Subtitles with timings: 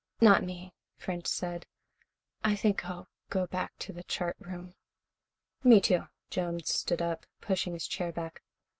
[0.19, 1.67] "Not me," French said.
[2.43, 4.73] "I think I'll go back to the chart room."
[5.63, 8.41] "Me, too." Jones stood up, pushing his chair back.